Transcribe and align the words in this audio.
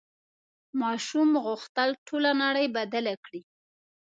ماشوم 0.81 1.29
غوښتل 1.45 1.89
ټوله 2.07 2.31
نړۍ 2.43 2.67
بدله 2.77 3.13
کړي. 3.25 3.41